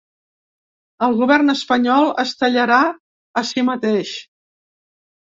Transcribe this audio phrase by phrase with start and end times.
[1.07, 2.79] El govern espanyol es tallarà
[3.41, 4.15] a si mateix